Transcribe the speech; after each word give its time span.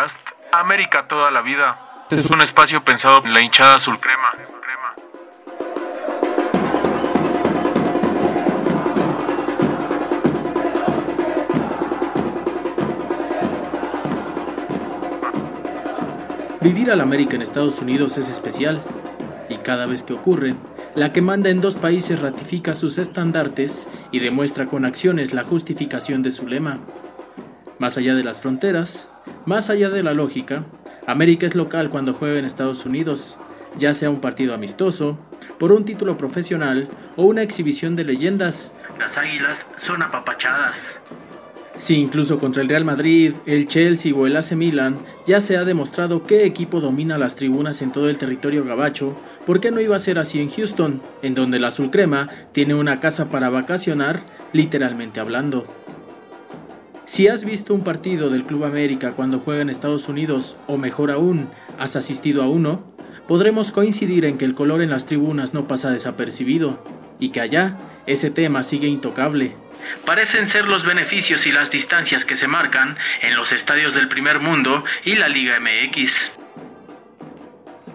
Podcast 0.00 0.18
América 0.50 1.06
toda 1.06 1.30
la 1.30 1.42
vida. 1.42 2.06
Es 2.10 2.30
un 2.30 2.40
espacio 2.40 2.82
pensado 2.82 3.22
en 3.22 3.34
la 3.34 3.42
hinchada 3.42 3.74
azul 3.74 4.00
crema. 4.00 4.32
Vivir 16.62 16.90
al 16.90 17.00
América 17.00 17.36
en 17.36 17.42
Estados 17.42 17.80
Unidos 17.80 18.16
es 18.16 18.30
especial, 18.30 18.80
y 19.50 19.56
cada 19.56 19.84
vez 19.84 20.02
que 20.02 20.14
ocurre, 20.14 20.54
la 20.94 21.12
que 21.12 21.20
manda 21.20 21.50
en 21.50 21.60
dos 21.60 21.76
países 21.76 22.22
ratifica 22.22 22.74
sus 22.74 22.96
estandartes 22.96 23.86
y 24.12 24.20
demuestra 24.20 24.66
con 24.66 24.86
acciones 24.86 25.34
la 25.34 25.44
justificación 25.44 26.22
de 26.22 26.30
su 26.30 26.46
lema. 26.46 26.78
Más 27.80 27.96
allá 27.96 28.14
de 28.14 28.22
las 28.22 28.42
fronteras, 28.42 29.08
más 29.46 29.70
allá 29.70 29.88
de 29.88 30.02
la 30.02 30.12
lógica, 30.12 30.66
América 31.06 31.46
es 31.46 31.54
local 31.54 31.88
cuando 31.88 32.12
juega 32.12 32.38
en 32.38 32.44
Estados 32.44 32.84
Unidos, 32.84 33.38
ya 33.78 33.94
sea 33.94 34.10
un 34.10 34.20
partido 34.20 34.52
amistoso, 34.52 35.18
por 35.58 35.72
un 35.72 35.86
título 35.86 36.18
profesional 36.18 36.88
o 37.16 37.22
una 37.22 37.40
exhibición 37.40 37.96
de 37.96 38.04
leyendas. 38.04 38.74
Las 38.98 39.16
águilas 39.16 39.64
son 39.78 40.02
apapachadas. 40.02 40.76
Si 41.78 41.94
incluso 41.94 42.38
contra 42.38 42.60
el 42.60 42.68
Real 42.68 42.84
Madrid, 42.84 43.32
el 43.46 43.66
Chelsea 43.66 44.14
o 44.14 44.26
el 44.26 44.36
AC 44.36 44.52
Milan 44.52 44.98
ya 45.26 45.40
se 45.40 45.56
ha 45.56 45.64
demostrado 45.64 46.26
qué 46.26 46.44
equipo 46.44 46.82
domina 46.82 47.16
las 47.16 47.34
tribunas 47.34 47.80
en 47.80 47.92
todo 47.92 48.10
el 48.10 48.18
territorio 48.18 48.62
gabacho, 48.62 49.18
¿por 49.46 49.58
qué 49.58 49.70
no 49.70 49.80
iba 49.80 49.96
a 49.96 50.00
ser 50.00 50.18
así 50.18 50.38
en 50.38 50.50
Houston, 50.50 51.00
en 51.22 51.34
donde 51.34 51.56
el 51.56 51.64
azul 51.64 51.90
crema 51.90 52.28
tiene 52.52 52.74
una 52.74 53.00
casa 53.00 53.30
para 53.30 53.48
vacacionar, 53.48 54.20
literalmente 54.52 55.18
hablando? 55.18 55.64
Si 57.10 57.26
has 57.26 57.42
visto 57.42 57.74
un 57.74 57.82
partido 57.82 58.30
del 58.30 58.44
Club 58.44 58.62
América 58.62 59.14
cuando 59.16 59.40
juega 59.40 59.62
en 59.62 59.68
Estados 59.68 60.06
Unidos, 60.06 60.56
o 60.68 60.76
mejor 60.78 61.10
aún, 61.10 61.50
has 61.76 61.96
asistido 61.96 62.40
a 62.40 62.48
uno, 62.48 62.84
podremos 63.26 63.72
coincidir 63.72 64.24
en 64.24 64.38
que 64.38 64.44
el 64.44 64.54
color 64.54 64.80
en 64.80 64.90
las 64.90 65.06
tribunas 65.06 65.52
no 65.52 65.66
pasa 65.66 65.90
desapercibido, 65.90 66.80
y 67.18 67.30
que 67.30 67.40
allá 67.40 67.76
ese 68.06 68.30
tema 68.30 68.62
sigue 68.62 68.86
intocable 68.86 69.56
parecen 70.04 70.46
ser 70.46 70.68
los 70.68 70.84
beneficios 70.84 71.46
y 71.46 71.52
las 71.52 71.72
distancias 71.72 72.24
que 72.24 72.36
se 72.36 72.46
marcan 72.46 72.96
en 73.22 73.34
los 73.34 73.50
estadios 73.50 73.92
del 73.92 74.06
primer 74.06 74.38
mundo 74.38 74.84
y 75.04 75.16
la 75.16 75.28
Liga 75.28 75.58
MX. 75.58 76.30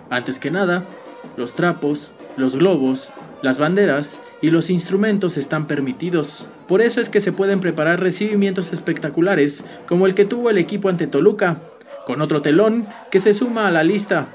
Antes 0.09 0.39
que 0.39 0.51
nada, 0.51 0.83
los 1.37 1.55
trapos, 1.55 2.11
los 2.35 2.57
globos, 2.57 3.13
las 3.41 3.59
banderas 3.59 4.21
y 4.41 4.49
los 4.49 4.69
instrumentos 4.69 5.37
están 5.37 5.67
permitidos. 5.67 6.49
Por 6.67 6.81
eso 6.81 6.99
es 6.99 7.09
que 7.09 7.21
se 7.21 7.31
pueden 7.31 7.59
preparar 7.59 7.99
recibimientos 7.99 8.73
espectaculares 8.73 9.65
como 9.87 10.07
el 10.07 10.15
que 10.15 10.25
tuvo 10.25 10.49
el 10.49 10.57
equipo 10.57 10.89
ante 10.89 11.07
Toluca, 11.07 11.59
con 12.05 12.21
otro 12.21 12.41
telón 12.41 12.87
que 13.11 13.19
se 13.19 13.33
suma 13.33 13.67
a 13.67 13.71
la 13.71 13.83
lista. 13.83 14.27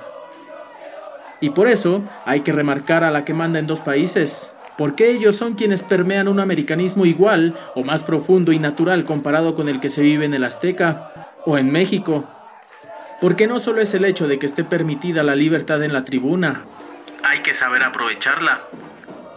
Y 1.40 1.50
por 1.50 1.68
eso 1.68 2.04
hay 2.26 2.40
que 2.40 2.52
remarcar 2.52 3.02
a 3.02 3.10
la 3.10 3.24
que 3.24 3.34
manda 3.34 3.58
en 3.58 3.66
dos 3.66 3.80
países, 3.80 4.52
porque 4.76 5.10
ellos 5.10 5.36
son 5.36 5.54
quienes 5.54 5.82
permean 5.82 6.28
un 6.28 6.40
americanismo 6.40 7.06
igual 7.06 7.56
o 7.74 7.82
más 7.82 8.04
profundo 8.04 8.52
y 8.52 8.58
natural 8.58 9.04
comparado 9.04 9.54
con 9.54 9.68
el 9.68 9.80
que 9.80 9.90
se 9.90 10.02
vive 10.02 10.24
en 10.24 10.34
el 10.34 10.44
Azteca 10.44 11.32
o 11.46 11.58
en 11.58 11.72
México. 11.72 12.28
Porque 13.20 13.46
no 13.46 13.58
solo 13.58 13.80
es 13.80 13.92
el 13.94 14.04
hecho 14.04 14.28
de 14.28 14.38
que 14.38 14.46
esté 14.46 14.64
permitida 14.64 15.22
la 15.22 15.34
libertad 15.34 15.82
en 15.82 15.92
la 15.92 16.04
tribuna, 16.04 16.64
hay 17.22 17.40
que 17.40 17.54
saber 17.54 17.82
aprovecharla. 17.82 18.60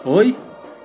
Hoy, 0.06 0.36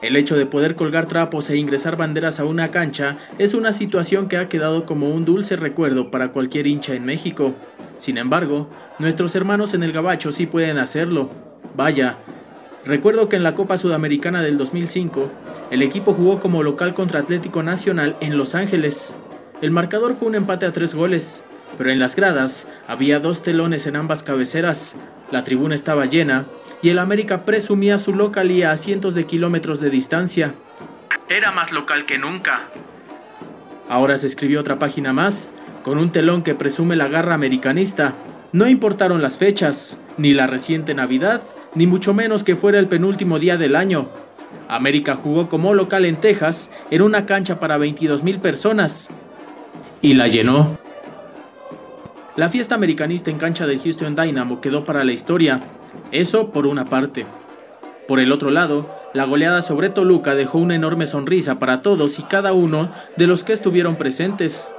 el 0.03 0.17
hecho 0.17 0.37
de 0.37 0.47
poder 0.47 0.75
colgar 0.75 1.07
trapos 1.07 1.51
e 1.51 1.57
ingresar 1.57 1.97
banderas 1.97 2.41
a 2.41 2.45
una 2.45 2.71
cancha 2.71 3.17
es 3.39 3.55
una 3.55 3.73
situación 3.73 4.29
que 4.29 4.37
ha 4.37 4.49
quedado 4.49 4.87
como 4.87 5.09
un 5.11 5.25
dulce 5.25 5.57
recuerdo 5.57 6.11
para 6.11 6.33
cualquier 6.33 6.67
hincha 6.67 6.95
en 6.95 7.05
México. 7.05 7.55
Sin 7.99 8.17
embargo, 8.19 8.69
nuestros 8.99 9.35
hermanos 9.35 9.75
en 9.75 9.83
el 9.83 9.93
Gabacho 9.93 10.31
sí 10.31 10.47
pueden 10.47 10.79
hacerlo. 10.79 11.31
Vaya, 11.77 12.17
Recuerdo 12.89 13.29
que 13.29 13.37
en 13.37 13.43
la 13.43 13.55
Copa 13.55 13.77
Sudamericana 13.77 14.41
del 14.41 14.57
2005, 14.57 15.31
el 15.71 15.83
equipo 15.83 16.15
jugó 16.15 16.41
como 16.41 16.63
local 16.63 16.95
contra 16.95 17.21
Atlético 17.21 17.63
Nacional 17.63 18.17
en 18.21 18.39
Los 18.39 18.55
Ángeles. 18.55 19.15
El 19.61 19.73
marcador 19.73 20.15
fue 20.15 20.29
un 20.29 20.37
empate 20.37 20.65
a 20.65 20.73
tres 20.73 20.95
goles, 20.95 21.43
pero 21.77 21.91
en 21.91 21.99
las 21.99 22.17
gradas 22.17 22.67
había 22.87 23.21
dos 23.21 23.43
telones 23.43 23.87
en 23.87 23.97
ambas 23.97 24.23
cabeceras, 24.23 24.95
la 25.31 25.45
tribuna 25.45 25.75
estaba 25.75 26.07
llena 26.07 26.47
y 26.83 26.91
el 26.91 26.99
América 26.99 27.45
presumía 27.45 27.99
su 27.99 28.15
localía 28.15 28.71
a 28.71 28.77
cientos 28.77 29.15
de 29.15 29.27
kilómetros 29.27 29.81
de 29.81 29.91
distancia. 29.91 30.55
Era 31.29 31.51
más 31.53 31.73
local 31.73 32.07
que 32.07 32.19
nunca. 32.19 32.69
Ahora 33.89 34.19
se 34.19 34.27
escribió 34.27 34.61
otra 34.61 34.79
página 34.79 35.13
más, 35.13 35.51
con 35.83 35.99
un 35.99 36.13
telón 36.13 36.43
que 36.43 36.55
presume 36.55 36.97
la 36.97 37.09
garra 37.09 37.35
americanista. 37.35 38.15
No 38.53 38.67
importaron 38.69 39.23
las 39.23 39.39
fechas, 39.39 39.99
ni 40.17 40.35
la 40.35 40.47
reciente 40.47 40.95
Navidad, 40.95 41.43
ni 41.75 41.87
mucho 41.87 42.15
menos 42.15 42.45
que 42.45 42.57
fuera 42.57 42.79
el 42.79 42.89
penúltimo 42.89 43.39
día 43.39 43.57
del 43.57 43.77
año. 43.77 44.09
América 44.69 45.17
jugó 45.17 45.49
como 45.49 45.75
local 45.75 46.05
en 46.05 46.17
Texas 46.17 46.71
en 46.91 47.03
una 47.03 47.27
cancha 47.27 47.59
para 47.59 47.79
22 47.79 48.23
mil 48.23 48.39
personas 48.39 49.09
y 50.03 50.15
la 50.15 50.29
llenó. 50.29 50.79
La 52.37 52.49
fiesta 52.49 52.75
americanista 52.75 53.31
en 53.31 53.39
cancha 53.39 53.67
del 53.67 53.81
Houston 53.81 54.15
Dynamo 54.15 54.61
quedó 54.61 54.85
para 54.85 55.05
la 55.05 55.13
historia, 55.13 55.61
eso 56.13 56.51
por 56.51 56.67
una 56.67 56.85
parte. 56.87 57.27
Por 58.07 58.21
el 58.21 58.33
otro 58.33 58.51
lado, 58.51 58.91
la 59.15 59.25
goleada 59.25 59.63
sobre 59.63 59.91
Toluca 59.91 60.35
dejó 60.35 60.59
una 60.59 60.75
enorme 60.75 61.07
sonrisa 61.07 61.59
para 61.59 61.83
todos 61.83 62.19
y 62.19 62.23
cada 62.23 62.53
uno 62.53 62.91
de 63.17 63.27
los 63.27 63.45
que 63.45 63.53
estuvieron 63.53 63.97
presentes 63.97 64.73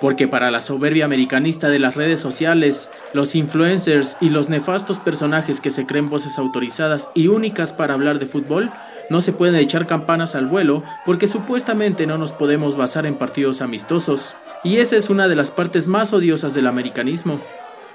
porque 0.00 0.28
para 0.28 0.50
la 0.50 0.62
soberbia 0.62 1.04
americanista 1.04 1.68
de 1.68 1.78
las 1.78 1.94
redes 1.94 2.20
sociales, 2.20 2.90
los 3.12 3.34
influencers 3.34 4.16
y 4.20 4.28
los 4.30 4.48
nefastos 4.48 4.98
personajes 4.98 5.60
que 5.60 5.70
se 5.70 5.86
creen 5.86 6.08
voces 6.08 6.38
autorizadas 6.38 7.10
y 7.14 7.28
únicas 7.28 7.72
para 7.72 7.94
hablar 7.94 8.18
de 8.18 8.26
fútbol, 8.26 8.70
no 9.08 9.20
se 9.22 9.32
pueden 9.32 9.54
echar 9.56 9.86
campanas 9.86 10.34
al 10.34 10.46
vuelo 10.46 10.82
porque 11.04 11.28
supuestamente 11.28 12.06
no 12.06 12.18
nos 12.18 12.32
podemos 12.32 12.76
basar 12.76 13.06
en 13.06 13.14
partidos 13.14 13.62
amistosos. 13.62 14.36
Y 14.64 14.78
esa 14.78 14.96
es 14.96 15.10
una 15.10 15.28
de 15.28 15.36
las 15.36 15.50
partes 15.50 15.86
más 15.86 16.12
odiosas 16.12 16.54
del 16.54 16.66
americanismo. 16.66 17.40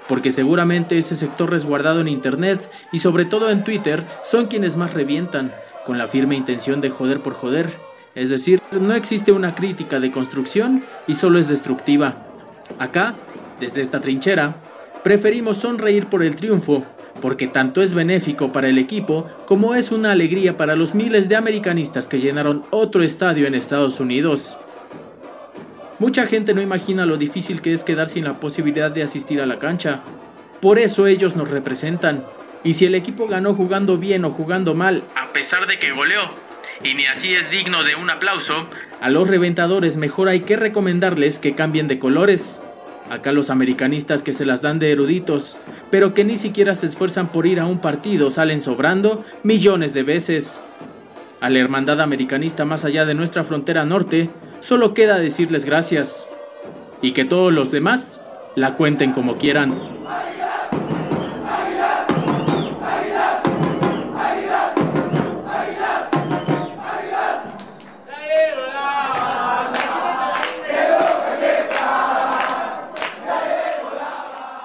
Porque 0.08 0.32
seguramente 0.32 0.98
ese 0.98 1.16
sector 1.16 1.50
resguardado 1.50 2.00
en 2.00 2.08
Internet 2.08 2.70
y 2.92 2.98
sobre 2.98 3.24
todo 3.24 3.50
en 3.50 3.64
Twitter 3.64 4.02
son 4.24 4.46
quienes 4.46 4.76
más 4.76 4.94
revientan, 4.94 5.52
con 5.86 5.98
la 5.98 6.08
firme 6.08 6.36
intención 6.36 6.80
de 6.80 6.90
joder 6.90 7.20
por 7.20 7.34
joder 7.34 7.70
es 8.14 8.28
decir, 8.28 8.60
no 8.78 8.94
existe 8.94 9.32
una 9.32 9.54
crítica 9.54 9.98
de 9.98 10.10
construcción 10.10 10.82
y 11.06 11.14
solo 11.14 11.38
es 11.38 11.48
destructiva. 11.48 12.26
Acá, 12.78 13.14
desde 13.58 13.80
esta 13.80 14.00
trinchera, 14.00 14.56
preferimos 15.02 15.58
sonreír 15.58 16.06
por 16.06 16.22
el 16.22 16.36
triunfo, 16.36 16.84
porque 17.22 17.46
tanto 17.46 17.82
es 17.82 17.94
benéfico 17.94 18.52
para 18.52 18.68
el 18.68 18.78
equipo 18.78 19.28
como 19.46 19.74
es 19.74 19.92
una 19.92 20.12
alegría 20.12 20.56
para 20.58 20.76
los 20.76 20.94
miles 20.94 21.28
de 21.28 21.36
americanistas 21.36 22.06
que 22.06 22.18
llenaron 22.18 22.64
otro 22.70 23.02
estadio 23.02 23.46
en 23.46 23.54
Estados 23.54 23.98
Unidos. 23.98 24.58
Mucha 26.02 26.26
gente 26.26 26.52
no 26.52 26.60
imagina 26.60 27.06
lo 27.06 27.16
difícil 27.16 27.62
que 27.62 27.72
es 27.72 27.84
quedar 27.84 28.08
sin 28.08 28.24
la 28.24 28.40
posibilidad 28.40 28.90
de 28.90 29.04
asistir 29.04 29.40
a 29.40 29.46
la 29.46 29.60
cancha. 29.60 30.00
Por 30.60 30.80
eso 30.80 31.06
ellos 31.06 31.36
nos 31.36 31.48
representan. 31.48 32.24
Y 32.64 32.74
si 32.74 32.86
el 32.86 32.96
equipo 32.96 33.28
ganó 33.28 33.54
jugando 33.54 33.98
bien 33.98 34.24
o 34.24 34.32
jugando 34.32 34.74
mal, 34.74 35.04
a 35.14 35.32
pesar 35.32 35.68
de 35.68 35.78
que 35.78 35.92
goleó, 35.92 36.22
y 36.82 36.94
ni 36.94 37.06
así 37.06 37.32
es 37.32 37.52
digno 37.52 37.84
de 37.84 37.94
un 37.94 38.10
aplauso, 38.10 38.66
a 39.00 39.10
los 39.10 39.28
reventadores 39.28 39.96
mejor 39.96 40.28
hay 40.28 40.40
que 40.40 40.56
recomendarles 40.56 41.38
que 41.38 41.54
cambien 41.54 41.86
de 41.86 42.00
colores. 42.00 42.60
Acá 43.08 43.30
los 43.30 43.48
americanistas 43.48 44.22
que 44.22 44.32
se 44.32 44.44
las 44.44 44.60
dan 44.60 44.80
de 44.80 44.90
eruditos, 44.90 45.56
pero 45.92 46.14
que 46.14 46.24
ni 46.24 46.34
siquiera 46.34 46.74
se 46.74 46.88
esfuerzan 46.88 47.28
por 47.28 47.46
ir 47.46 47.60
a 47.60 47.66
un 47.66 47.78
partido 47.78 48.28
salen 48.30 48.60
sobrando 48.60 49.24
millones 49.44 49.94
de 49.94 50.02
veces. 50.02 50.64
A 51.40 51.48
la 51.48 51.60
hermandad 51.60 52.00
americanista 52.00 52.64
más 52.64 52.84
allá 52.84 53.06
de 53.06 53.14
nuestra 53.14 53.44
frontera 53.44 53.84
norte, 53.84 54.30
solo 54.62 54.94
queda 54.94 55.18
decirles 55.18 55.64
gracias. 55.64 56.30
Y 57.02 57.12
que 57.12 57.24
todos 57.24 57.52
los 57.52 57.70
demás 57.70 58.22
la 58.54 58.74
cuenten 58.74 59.12
como 59.12 59.36
quieran. 59.36 59.74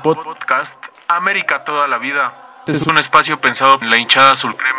Podcast 0.03 0.75
América 1.09 1.65
toda 1.65 1.87
la 1.87 1.97
vida. 1.97 2.63
Es 2.65 2.87
un 2.87 2.97
espacio 2.97 3.41
pensado 3.41 3.79
en 3.81 3.89
la 3.89 3.97
hinchada 3.97 4.31
azul 4.31 4.55
crema. 4.55 4.76